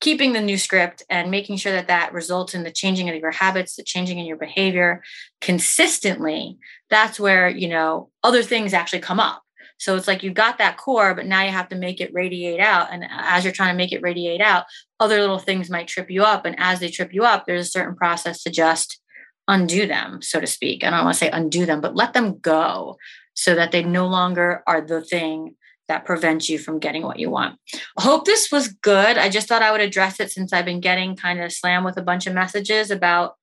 keeping 0.00 0.32
the 0.32 0.40
new 0.40 0.58
script 0.58 1.02
and 1.08 1.30
making 1.30 1.56
sure 1.56 1.72
that 1.72 1.88
that 1.88 2.12
results 2.12 2.54
in 2.54 2.62
the 2.62 2.70
changing 2.70 3.08
of 3.08 3.16
your 3.16 3.30
habits 3.30 3.76
the 3.76 3.82
changing 3.82 4.18
in 4.18 4.26
your 4.26 4.36
behavior 4.36 5.02
consistently 5.40 6.58
that's 6.90 7.18
where 7.18 7.48
you 7.48 7.68
know 7.68 8.10
other 8.22 8.42
things 8.42 8.72
actually 8.72 9.00
come 9.00 9.18
up. 9.18 9.42
So 9.78 9.96
it's 9.96 10.06
like 10.06 10.22
you 10.22 10.30
got 10.32 10.58
that 10.58 10.76
core 10.76 11.14
but 11.14 11.26
now 11.26 11.42
you 11.42 11.50
have 11.50 11.68
to 11.70 11.76
make 11.76 12.00
it 12.00 12.14
radiate 12.14 12.60
out. 12.60 12.92
And 12.92 13.04
as 13.10 13.44
you're 13.44 13.52
trying 13.52 13.72
to 13.72 13.76
make 13.76 13.92
it 13.92 14.02
radiate 14.02 14.40
out 14.40 14.64
other 15.00 15.20
little 15.20 15.40
things 15.40 15.68
might 15.68 15.88
trip 15.88 16.10
you 16.10 16.22
up. 16.22 16.44
And 16.44 16.54
as 16.58 16.80
they 16.80 16.88
trip 16.88 17.12
you 17.12 17.24
up 17.24 17.46
there's 17.46 17.66
a 17.66 17.70
certain 17.70 17.96
process 17.96 18.42
to 18.44 18.50
just 18.50 19.00
undo 19.48 19.86
them 19.86 20.22
so 20.22 20.40
to 20.40 20.46
speak. 20.46 20.84
I 20.84 20.90
don't 20.90 21.04
want 21.04 21.14
to 21.14 21.18
say 21.18 21.30
undo 21.30 21.66
them 21.66 21.80
but 21.80 21.96
let 21.96 22.12
them 22.12 22.38
go 22.38 22.96
so 23.34 23.54
that 23.56 23.72
they 23.72 23.82
no 23.82 24.06
longer 24.06 24.62
are 24.66 24.80
the 24.80 25.02
thing 25.02 25.56
that 25.88 26.04
prevents 26.04 26.48
you 26.48 26.58
from 26.58 26.78
getting 26.78 27.02
what 27.02 27.18
you 27.18 27.30
want. 27.30 27.58
I 27.98 28.02
hope 28.02 28.24
this 28.24 28.50
was 28.50 28.68
good. 28.68 29.18
I 29.18 29.28
just 29.28 29.48
thought 29.48 29.62
I 29.62 29.70
would 29.70 29.80
address 29.80 30.20
it 30.20 30.30
since 30.30 30.52
I've 30.52 30.64
been 30.64 30.80
getting 30.80 31.16
kind 31.16 31.40
of 31.40 31.52
slammed 31.52 31.84
with 31.84 31.96
a 31.96 32.02
bunch 32.02 32.26
of 32.26 32.34
messages 32.34 32.90
about 32.90 33.34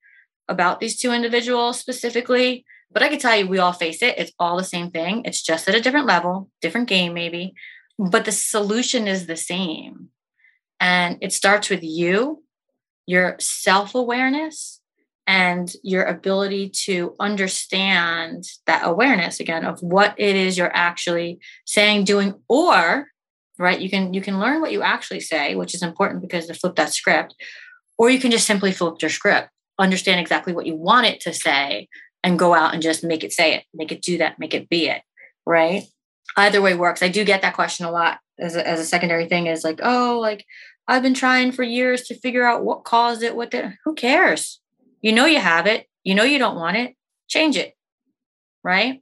about 0.47 0.79
these 0.79 0.97
two 0.97 1.11
individuals 1.11 1.79
specifically. 1.79 2.65
But 2.91 3.03
I 3.03 3.07
can 3.07 3.19
tell 3.19 3.37
you, 3.37 3.47
we 3.47 3.59
all 3.59 3.71
face 3.71 4.01
it. 4.01 4.15
It's 4.17 4.33
all 4.37 4.57
the 4.57 4.63
same 4.63 4.91
thing. 4.91 5.23
It's 5.23 5.41
just 5.41 5.67
at 5.69 5.75
a 5.75 5.79
different 5.79 6.07
level, 6.07 6.49
different 6.61 6.89
game, 6.89 7.13
maybe. 7.13 7.53
But 7.97 8.25
the 8.25 8.33
solution 8.33 9.07
is 9.07 9.27
the 9.27 9.37
same. 9.37 10.09
And 10.79 11.17
it 11.21 11.31
starts 11.31 11.69
with 11.69 11.83
you, 11.83 12.43
your 13.05 13.37
self 13.39 13.95
awareness, 13.95 14.80
and 15.31 15.71
your 15.81 16.03
ability 16.03 16.69
to 16.69 17.15
understand 17.17 18.43
that 18.65 18.81
awareness 18.85 19.39
again 19.39 19.63
of 19.63 19.79
what 19.79 20.13
it 20.17 20.35
is 20.35 20.57
you're 20.57 20.75
actually 20.75 21.39
saying 21.65 22.03
doing 22.03 22.33
or 22.49 23.07
right 23.57 23.79
you 23.79 23.89
can 23.89 24.13
you 24.13 24.21
can 24.21 24.41
learn 24.41 24.59
what 24.59 24.73
you 24.73 24.81
actually 24.81 25.21
say 25.21 25.55
which 25.55 25.73
is 25.73 25.81
important 25.81 26.21
because 26.21 26.47
to 26.47 26.53
flip 26.53 26.75
that 26.75 26.93
script 26.93 27.33
or 27.97 28.09
you 28.09 28.19
can 28.19 28.31
just 28.31 28.45
simply 28.45 28.73
flip 28.73 28.95
your 29.01 29.09
script 29.09 29.49
understand 29.79 30.19
exactly 30.19 30.53
what 30.53 30.65
you 30.65 30.75
want 30.75 31.07
it 31.07 31.21
to 31.21 31.33
say 31.33 31.87
and 32.23 32.37
go 32.37 32.53
out 32.53 32.73
and 32.73 32.83
just 32.83 33.01
make 33.01 33.23
it 33.23 33.31
say 33.31 33.55
it 33.55 33.63
make 33.73 33.91
it 33.91 34.01
do 34.01 34.17
that 34.17 34.37
make 34.37 34.53
it 34.53 34.67
be 34.69 34.89
it 34.89 35.01
right? 35.45 35.83
Either 36.37 36.61
way 36.61 36.75
works. 36.75 37.01
I 37.01 37.09
do 37.09 37.25
get 37.25 37.41
that 37.41 37.55
question 37.55 37.85
a 37.85 37.91
lot 37.91 38.19
as 38.39 38.55
a, 38.55 38.67
as 38.67 38.79
a 38.79 38.85
secondary 38.85 39.27
thing 39.27 39.47
is 39.47 39.63
like 39.63 39.79
oh 39.83 40.19
like 40.19 40.45
i've 40.87 41.03
been 41.03 41.13
trying 41.13 41.51
for 41.51 41.63
years 41.63 42.01
to 42.03 42.19
figure 42.19 42.43
out 42.43 42.63
what 42.63 42.83
caused 42.83 43.21
it 43.21 43.35
what 43.35 43.51
did 43.51 43.77
who 43.85 43.93
cares 43.93 44.59
you 45.01 45.11
know 45.11 45.25
you 45.25 45.39
have 45.39 45.67
it. 45.67 45.87
You 46.03 46.15
know 46.15 46.23
you 46.23 46.39
don't 46.39 46.55
want 46.55 46.77
it. 46.77 46.95
Change 47.27 47.57
it. 47.57 47.75
Right? 48.63 49.01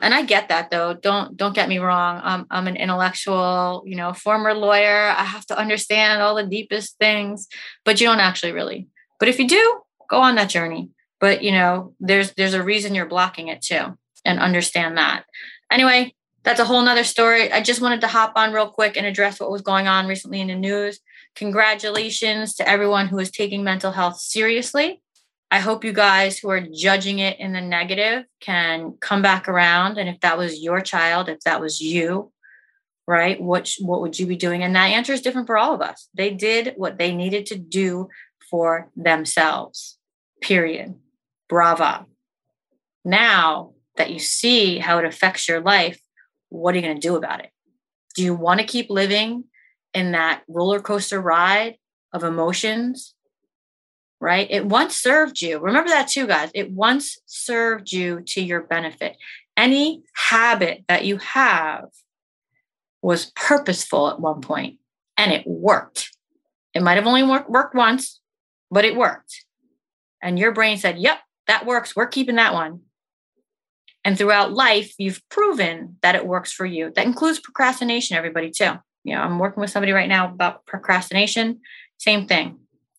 And 0.00 0.12
I 0.12 0.22
get 0.22 0.48
that 0.48 0.70
though. 0.70 0.94
Don't 0.94 1.36
don't 1.36 1.54
get 1.54 1.68
me 1.68 1.78
wrong. 1.78 2.20
I'm 2.22 2.46
I'm 2.50 2.66
an 2.66 2.76
intellectual, 2.76 3.82
you 3.86 3.96
know, 3.96 4.12
former 4.12 4.52
lawyer. 4.52 5.08
I 5.08 5.24
have 5.24 5.46
to 5.46 5.58
understand 5.58 6.20
all 6.20 6.34
the 6.34 6.46
deepest 6.46 6.98
things, 6.98 7.48
but 7.84 8.00
you 8.00 8.06
don't 8.06 8.20
actually 8.20 8.52
really. 8.52 8.88
But 9.18 9.28
if 9.28 9.38
you 9.38 9.48
do, 9.48 9.80
go 10.10 10.18
on 10.18 10.34
that 10.34 10.50
journey. 10.50 10.90
But 11.20 11.42
you 11.42 11.52
know, 11.52 11.94
there's 12.00 12.32
there's 12.32 12.54
a 12.54 12.62
reason 12.62 12.94
you're 12.94 13.06
blocking 13.06 13.48
it 13.48 13.62
too. 13.62 13.96
And 14.24 14.40
understand 14.40 14.98
that. 14.98 15.24
Anyway, 15.70 16.14
that's 16.42 16.60
a 16.60 16.64
whole 16.64 16.82
nother 16.82 17.04
story. 17.04 17.52
I 17.52 17.62
just 17.62 17.80
wanted 17.80 18.00
to 18.00 18.08
hop 18.08 18.32
on 18.34 18.52
real 18.52 18.68
quick 18.68 18.96
and 18.96 19.06
address 19.06 19.38
what 19.38 19.52
was 19.52 19.62
going 19.62 19.86
on 19.86 20.08
recently 20.08 20.40
in 20.40 20.48
the 20.48 20.56
news. 20.56 21.00
Congratulations 21.36 22.54
to 22.56 22.68
everyone 22.68 23.06
who 23.06 23.18
is 23.18 23.30
taking 23.30 23.62
mental 23.62 23.92
health 23.92 24.18
seriously. 24.18 25.00
I 25.50 25.60
hope 25.60 25.84
you 25.84 25.92
guys 25.92 26.38
who 26.38 26.50
are 26.50 26.60
judging 26.60 27.20
it 27.20 27.38
in 27.38 27.52
the 27.52 27.60
negative 27.60 28.24
can 28.40 28.96
come 29.00 29.22
back 29.22 29.48
around. 29.48 29.96
And 29.96 30.08
if 30.08 30.20
that 30.20 30.38
was 30.38 30.60
your 30.60 30.80
child, 30.80 31.28
if 31.28 31.40
that 31.40 31.60
was 31.60 31.80
you, 31.80 32.32
right, 33.06 33.40
what, 33.40 33.72
what 33.80 34.00
would 34.00 34.18
you 34.18 34.26
be 34.26 34.36
doing? 34.36 34.62
And 34.62 34.74
that 34.74 34.90
answer 34.90 35.12
is 35.12 35.20
different 35.20 35.46
for 35.46 35.56
all 35.56 35.74
of 35.74 35.80
us. 35.80 36.08
They 36.14 36.30
did 36.32 36.74
what 36.76 36.98
they 36.98 37.14
needed 37.14 37.46
to 37.46 37.58
do 37.58 38.08
for 38.50 38.90
themselves, 38.96 39.98
period. 40.40 40.96
Brava. 41.48 42.06
Now 43.04 43.74
that 43.96 44.10
you 44.10 44.18
see 44.18 44.78
how 44.78 44.98
it 44.98 45.04
affects 45.04 45.48
your 45.48 45.60
life, 45.60 46.00
what 46.48 46.74
are 46.74 46.78
you 46.78 46.84
going 46.84 47.00
to 47.00 47.08
do 47.08 47.16
about 47.16 47.40
it? 47.40 47.50
Do 48.16 48.22
you 48.22 48.34
want 48.34 48.60
to 48.60 48.66
keep 48.66 48.90
living 48.90 49.44
in 49.94 50.12
that 50.12 50.42
roller 50.48 50.80
coaster 50.80 51.20
ride 51.20 51.76
of 52.12 52.24
emotions 52.24 53.14
right? 54.20 54.46
It 54.50 54.66
once 54.66 54.96
served 54.96 55.40
you. 55.40 55.58
Remember 55.58 55.90
that 55.90 56.08
too, 56.08 56.26
guys. 56.26 56.50
It 56.54 56.70
once 56.70 57.18
served 57.26 57.92
you 57.92 58.22
to 58.28 58.40
your 58.40 58.62
benefit. 58.62 59.16
Any 59.56 60.02
habit 60.14 60.84
that 60.88 61.04
you 61.04 61.18
have 61.18 61.84
was 63.02 63.32
purposeful 63.36 64.08
at 64.08 64.20
one 64.20 64.40
point 64.40 64.78
and 65.16 65.32
it 65.32 65.46
worked. 65.46 66.10
It 66.74 66.82
might 66.82 66.96
have 66.96 67.06
only 67.06 67.22
work, 67.22 67.48
worked 67.48 67.74
once, 67.74 68.20
but 68.70 68.84
it 68.84 68.96
worked. 68.96 69.44
And 70.22 70.38
your 70.38 70.52
brain 70.52 70.76
said, 70.76 70.98
Yep, 70.98 71.18
that 71.46 71.66
works. 71.66 71.94
We're 71.94 72.06
keeping 72.06 72.36
that 72.36 72.54
one. 72.54 72.80
And 74.04 74.16
throughout 74.16 74.52
life, 74.52 74.94
you've 74.98 75.22
proven 75.30 75.96
that 76.02 76.14
it 76.14 76.26
works 76.26 76.52
for 76.52 76.64
you. 76.64 76.92
That 76.94 77.06
includes 77.06 77.40
procrastination, 77.40 78.16
everybody, 78.16 78.50
too. 78.50 78.72
You 79.04 79.14
know, 79.14 79.20
I'm 79.20 79.38
working 79.38 79.60
with 79.60 79.70
somebody 79.70 79.92
right 79.92 80.08
now 80.08 80.28
about 80.28 80.64
procrastination. 80.66 81.60
Same 81.98 82.26
thing 82.26 82.58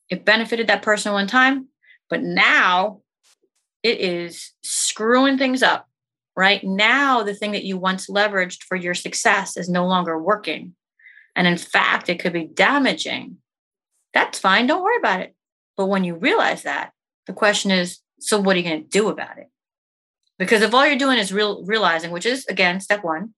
it 0.09 0.25
benefited 0.25 0.67
that 0.67 0.81
person 0.81 1.13
one 1.13 1.27
time, 1.27 1.67
but 2.09 2.23
now 2.23 3.01
it 3.83 3.99
is 3.99 4.53
screwing 4.63 5.37
things 5.37 5.61
up, 5.61 5.87
right? 6.35 6.63
Now, 6.63 7.23
the 7.23 7.33
thing 7.33 7.51
that 7.51 7.63
you 7.63 7.77
once 7.77 8.09
leveraged 8.09 8.63
for 8.63 8.75
your 8.75 8.93
success 8.93 9.57
is 9.57 9.69
no 9.69 9.85
longer 9.85 10.21
working. 10.21 10.73
And 11.35 11.47
in 11.47 11.57
fact, 11.57 12.09
it 12.09 12.19
could 12.19 12.33
be 12.33 12.45
damaging. 12.45 13.37
That's 14.13 14.39
fine. 14.39 14.67
Don't 14.67 14.83
worry 14.83 14.97
about 14.97 15.21
it. 15.21 15.35
But 15.75 15.85
when 15.85 16.03
you 16.03 16.15
realize 16.15 16.63
that, 16.63 16.91
the 17.27 17.33
question 17.33 17.71
is 17.71 17.99
so 18.19 18.39
what 18.39 18.55
are 18.55 18.59
you 18.59 18.65
going 18.67 18.81
to 18.81 18.89
do 18.89 19.09
about 19.09 19.37
it? 19.37 19.47
Because 20.39 20.61
if 20.61 20.73
all 20.73 20.85
you're 20.85 20.97
doing 20.97 21.19
is 21.19 21.33
real, 21.33 21.63
realizing, 21.65 22.11
which 22.11 22.25
is 22.25 22.45
again 22.47 22.79
step 22.79 23.03
one, 23.03 23.33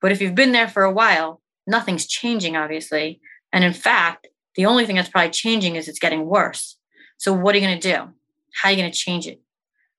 but 0.00 0.12
if 0.12 0.20
you've 0.20 0.34
been 0.34 0.52
there 0.52 0.68
for 0.68 0.82
a 0.82 0.92
while, 0.92 1.40
nothing's 1.66 2.06
changing, 2.06 2.56
obviously. 2.56 3.20
And 3.52 3.64
in 3.64 3.72
fact, 3.72 4.26
the 4.58 4.66
only 4.66 4.84
thing 4.84 4.96
that's 4.96 5.08
probably 5.08 5.30
changing 5.30 5.76
is 5.76 5.86
it's 5.86 6.00
getting 6.00 6.26
worse. 6.26 6.76
So, 7.16 7.32
what 7.32 7.54
are 7.54 7.58
you 7.58 7.64
going 7.64 7.78
to 7.78 7.92
do? 7.92 8.12
How 8.52 8.68
are 8.68 8.72
you 8.72 8.76
going 8.76 8.90
to 8.90 8.98
change 8.98 9.28
it? 9.28 9.40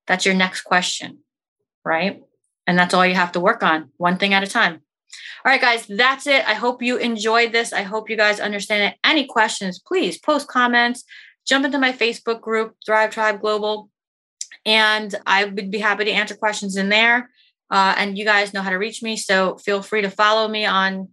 That's 0.05 0.25
your 0.25 0.35
next 0.35 0.63
question, 0.63 1.19
right? 1.85 2.21
And 2.67 2.77
that's 2.77 2.93
all 2.93 3.05
you 3.05 3.15
have 3.15 3.31
to 3.31 3.39
work 3.39 3.63
on, 3.63 3.91
one 3.95 4.17
thing 4.17 4.33
at 4.33 4.43
a 4.43 4.47
time. 4.47 4.81
All 5.45 5.51
right, 5.51 5.61
guys, 5.61 5.87
that's 5.87 6.27
it. 6.27 6.45
I 6.45 6.55
hope 6.55 6.81
you 6.81 6.97
enjoyed 6.97 7.53
this. 7.53 7.71
I 7.71 7.83
hope 7.83 8.09
you 8.09 8.17
guys 8.17 8.41
understand 8.41 8.83
it. 8.83 8.99
Any 9.01 9.25
questions, 9.25 9.79
please 9.79 10.19
post 10.19 10.49
comments, 10.49 11.05
jump 11.47 11.63
into 11.63 11.79
my 11.79 11.93
Facebook 11.93 12.41
group, 12.41 12.75
Thrive 12.85 13.11
Tribe 13.11 13.39
Global, 13.39 13.89
and 14.65 15.15
I 15.25 15.45
would 15.45 15.71
be 15.71 15.79
happy 15.79 16.03
to 16.03 16.11
answer 16.11 16.35
questions 16.35 16.75
in 16.75 16.89
there. 16.89 17.29
Uh, 17.71 17.95
and 17.97 18.17
you 18.17 18.25
guys 18.25 18.53
know 18.53 18.61
how 18.61 18.71
to 18.71 18.75
reach 18.75 19.01
me. 19.01 19.15
So 19.15 19.55
feel 19.55 19.81
free 19.81 20.01
to 20.01 20.11
follow 20.11 20.49
me 20.49 20.65
on. 20.65 21.07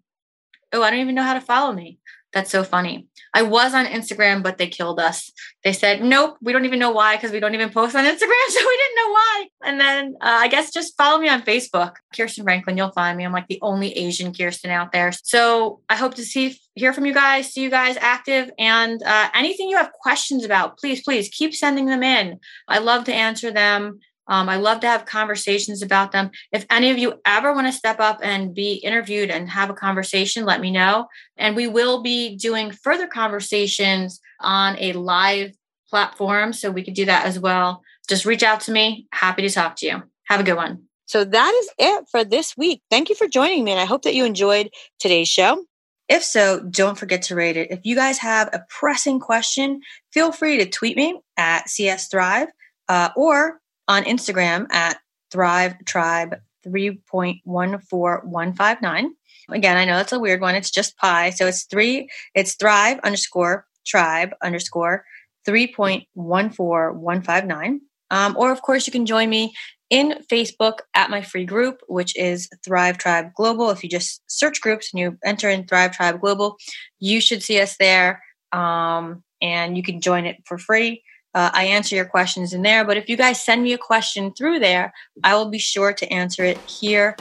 Oh, 0.73 0.83
I 0.83 0.91
don't 0.91 0.99
even 0.99 1.15
know 1.15 1.23
how 1.23 1.35
to 1.35 1.41
follow 1.41 1.73
me. 1.73 2.01
That's 2.37 2.51
so 2.51 2.65
funny. 2.65 3.07
I 3.33 3.41
was 3.41 3.73
on 3.73 3.87
Instagram, 3.87 4.43
but 4.43 4.59
they 4.59 4.67
killed 4.67 5.01
us. 5.01 5.33
They 5.65 5.73
said, 5.73 6.05
nope, 6.05 6.37
we 6.43 6.53
don't 6.53 6.67
even 6.67 6.79
know 6.79 6.91
why 6.91 7.17
because 7.17 7.33
we 7.33 7.41
don't 7.41 7.55
even 7.55 7.71
post 7.71 7.97
on 7.97 8.05
Instagram. 8.05 8.11
So 8.49 8.61
we 8.61 8.77
didn't 8.77 8.97
know 8.97 9.11
why. 9.11 9.47
And 9.65 9.81
then 9.81 10.17
uh, 10.21 10.41
I 10.41 10.49
guess 10.49 10.71
just 10.71 10.99
follow 10.99 11.19
me 11.19 11.31
on 11.31 11.41
Facebook, 11.41 11.95
Kirsten 12.15 12.45
Franklin. 12.45 12.77
You'll 12.77 12.93
find 12.93 13.17
me. 13.17 13.25
I'm 13.25 13.33
like 13.33 13.49
the 13.49 13.59
only 13.63 13.91
Asian 13.97 14.35
Kirsten 14.35 14.71
out 14.71 14.93
there. 14.93 15.13
So 15.13 15.81
I 15.89 15.97
hope 15.97 16.15
to 16.17 16.25
see, 16.25 16.59
hear 16.75 16.93
from 16.93 17.07
you 17.07 17.15
guys, 17.15 17.55
see 17.55 17.63
you 17.63 17.71
guys 17.71 17.97
active. 17.99 18.51
And 18.59 19.03
uh, 19.03 19.31
anything 19.33 19.71
you 19.71 19.79
have 19.79 19.93
questions 19.93 20.45
about, 20.45 20.77
please, 20.77 21.03
please 21.03 21.31
keep 21.31 21.55
sending 21.55 21.87
them 21.87 22.03
in. 22.03 22.39
I 22.69 22.81
love 22.81 23.05
to 23.05 23.15
answer 23.15 23.51
them. 23.51 24.01
Um, 24.29 24.49
I 24.49 24.57
love 24.57 24.81
to 24.81 24.87
have 24.87 25.07
conversations 25.07 25.83
about 25.83 26.13
them. 26.13 26.31
If 26.53 26.67
any 26.71 26.91
of 26.91 26.99
you 26.99 27.21
ever 27.25 27.53
want 27.53 27.67
to 27.67 27.73
step 27.73 28.01
up 28.01 28.21
and 28.23 28.55
be 28.55 28.75
interviewed 28.75 29.31
and 29.31 29.49
have 29.51 29.71
a 29.71 29.75
conversation, 29.75 30.45
let 30.45 30.61
me 30.61 30.71
know. 30.71 31.07
And 31.37 31.55
we 31.55 31.69
will 31.69 32.03
be 32.03 32.37
doing 32.37 32.73
further 32.73 33.07
conversations 33.07 34.21
on 34.41 34.77
a 34.79 34.93
live 34.95 35.53
platform. 35.89 36.53
So 36.53 36.71
we 36.71 36.83
could 36.83 36.95
do 36.95 37.05
that 37.05 37.27
as 37.27 37.39
well. 37.39 37.83
Just 38.09 38.25
reach 38.25 38.43
out 38.43 38.61
to 38.63 38.73
me. 38.73 39.07
Happy 39.13 39.43
to 39.43 39.51
talk 39.51 39.77
to 39.77 39.87
you. 39.87 40.03
Have 40.25 40.41
a 40.41 40.45
good 40.45 40.57
one. 40.57 40.83
So 41.07 41.25
that 41.25 41.55
is 41.61 41.71
it 41.79 42.05
for 42.11 42.25
this 42.25 42.57
week. 42.57 42.83
Thank 42.91 43.09
you 43.09 43.15
for 43.15 43.29
joining 43.29 43.65
me, 43.65 43.71
and 43.71 43.81
I 43.81 43.85
hope 43.85 44.03
that 44.03 44.15
you 44.15 44.25
enjoyed 44.25 44.71
today's 44.99 45.29
show. 45.29 45.65
If 46.09 46.23
so, 46.23 46.61
don't 46.61 46.99
forget 46.99 47.23
to 47.23 47.35
rate 47.35 47.57
it. 47.57 47.71
If 47.71 47.81
you 47.85 47.95
guys 47.95 48.19
have 48.19 48.49
a 48.53 48.65
pressing 48.69 49.19
question, 49.21 49.81
feel 50.13 50.33
free 50.33 50.59
to 50.59 50.69
tweet 50.69 50.97
me 50.97 51.21
at 51.37 51.69
CS 51.69 52.09
Thrive 52.09 52.49
uh, 52.89 53.11
or 53.17 53.61
on 53.89 54.05
Instagram 54.05 54.73
at 54.73 54.99
Thrive 55.31 55.75
Tribe 55.85 56.37
3.14159. 56.67 59.07
Again, 59.49 59.77
I 59.77 59.85
know 59.85 59.97
that's 59.97 60.13
a 60.13 60.19
weird 60.19 60.41
one. 60.41 60.57
It's 60.57 60.71
just 60.71 60.97
pi. 60.97 61.31
So 61.31 61.47
it's 61.47 61.63
three, 61.65 62.09
it's 62.35 62.57
Thrive 62.57 62.99
underscore 63.05 63.67
tribe 63.87 64.35
underscore 64.43 65.05
3.14159. 65.47 67.79
Um, 68.11 68.37
or, 68.37 68.53
of 68.53 68.63
course, 68.63 68.87
you 68.87 68.93
can 68.93 69.07
join 69.07 69.31
me 69.31 69.55
in 69.89 70.19
Facebook 70.31 70.81
at 70.95 71.11
my 71.11 71.23
free 71.23 71.45
group, 71.45 71.81
which 71.89 72.17
is 72.17 72.49
Thrive 72.65 72.99
Tribe 72.99 73.31
Global. 73.37 73.71
If 73.71 73.85
you 73.85 73.89
just 73.89 74.21
search 74.27 74.61
groups 74.61 74.93
and 74.93 75.01
you 75.01 75.17
enter 75.25 75.49
in 75.49 75.67
Thrive 75.67 75.93
Tribe 75.93 76.21
Global, 76.21 76.57
you 76.99 77.21
should 77.21 77.43
see 77.43 77.61
us 77.61 77.77
there 77.79 78.23
um, 78.53 79.23
and 79.41 79.77
you 79.77 79.83
can 79.83 80.01
join 80.01 80.27
it 80.27 80.37
for 80.45 80.59
free. 80.59 81.03
Uh, 81.37 81.51
I 81.53 81.65
answer 81.65 81.95
your 81.95 82.07
questions 82.07 82.55
in 82.55 82.63
there, 82.63 82.83
but 82.83 82.97
if 82.97 83.11
you 83.11 83.17
guys 83.19 83.45
send 83.45 83.63
me 83.63 83.75
a 83.75 83.79
question 83.79 84.33
through 84.33 84.59
there, 84.59 84.95
I 85.23 85.35
will 85.35 85.51
be 85.51 85.59
sure 85.59 85.93
to 85.93 86.11
answer 86.11 86.43
it 86.45 86.57
here 86.61 87.15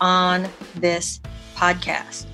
on 0.00 0.48
this 0.74 1.20
podcast. 1.54 2.24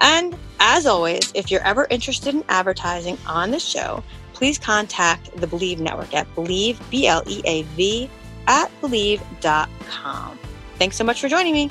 And 0.00 0.34
as 0.60 0.86
always, 0.86 1.30
if 1.34 1.50
you're 1.50 1.60
ever 1.60 1.86
interested 1.90 2.34
in 2.34 2.42
advertising 2.48 3.18
on 3.26 3.50
the 3.50 3.60
show, 3.60 4.02
please 4.32 4.58
contact 4.58 5.30
the 5.36 5.46
Bleav 5.46 5.78
Network 5.78 6.14
at 6.14 6.26
bleav, 6.34 6.80
B 6.88 7.06
L 7.06 7.22
E 7.26 7.42
A 7.44 7.62
V, 7.76 8.08
at 8.46 8.70
Bleav.com. 8.80 10.38
Thanks 10.78 10.96
so 10.96 11.04
much 11.04 11.20
for 11.20 11.28
joining 11.28 11.52
me. 11.52 11.70